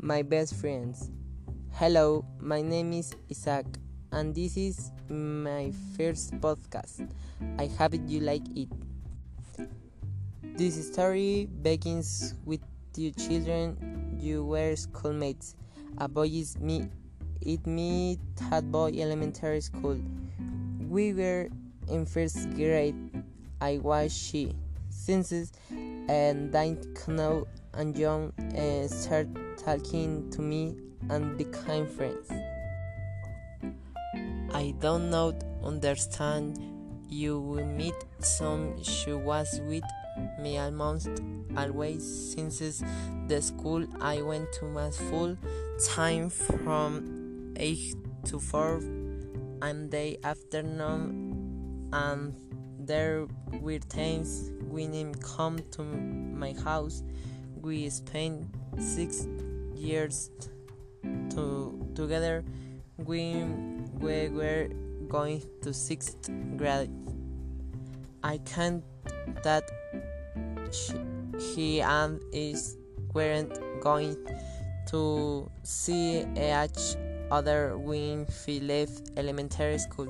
[0.00, 1.10] my best friends.
[1.72, 3.66] Hello, my name is Isaac,
[4.12, 7.10] and this is my first podcast.
[7.58, 8.68] I hope you like it.
[10.56, 12.60] This story begins with
[12.92, 15.56] two children, you were schoolmates.
[15.98, 16.88] A boy is me,
[17.40, 18.18] it me
[18.50, 19.98] had boy elementary school.
[20.88, 21.48] We were
[21.88, 22.94] in first grade.
[23.60, 24.54] I was she.
[24.90, 25.52] Since
[26.08, 27.46] and didn't know
[27.78, 30.74] and John uh, started talking to me
[31.10, 32.28] and became friends.
[34.52, 36.58] I don't know understand.
[37.08, 39.84] You will meet some she was with
[40.40, 41.08] me almost
[41.56, 42.02] always.
[42.34, 42.82] Since
[43.28, 45.36] the school I went to my full
[45.84, 48.76] time from 8 to 4
[49.62, 52.34] and the afternoon and
[52.80, 53.26] there
[53.60, 57.02] were times when he come to my house
[57.62, 58.46] we spent
[58.78, 59.26] six
[59.74, 60.30] years
[61.30, 62.44] to, together.
[62.98, 63.44] We,
[64.00, 64.68] we were
[65.08, 66.90] going to sixth grade.
[68.22, 68.82] I can't
[69.42, 69.70] that
[70.72, 70.94] she,
[71.54, 72.76] he and is
[73.14, 74.16] weren't going
[74.88, 76.96] to see each
[77.30, 80.08] other when we left elementary school.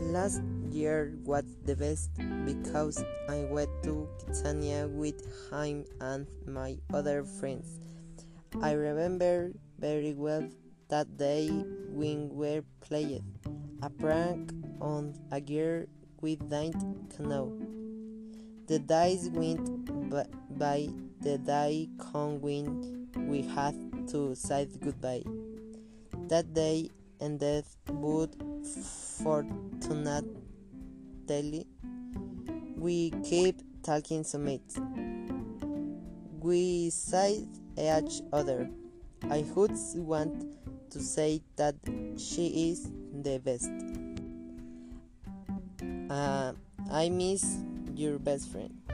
[0.00, 2.10] Last year was the best
[2.44, 7.80] because I went to KidZania with him and my other friends.
[8.62, 10.48] I remember very well
[10.88, 11.48] that day
[11.90, 13.22] when we played
[13.82, 15.84] a prank on a girl
[16.20, 17.52] we didn't know.
[18.66, 19.68] The days went
[20.58, 20.88] by
[21.20, 23.74] the day come when we had
[24.08, 25.24] to say goodbye.
[26.28, 28.34] That day ended, but
[31.26, 31.66] fortunately,
[32.76, 34.60] we keep talking so much.
[36.40, 37.46] We say
[37.76, 38.68] each other.
[39.30, 40.56] I would want
[40.90, 41.74] to say that
[42.16, 43.70] she is the best.
[46.10, 46.52] Uh,
[46.90, 47.58] I miss
[47.94, 48.85] your best friend.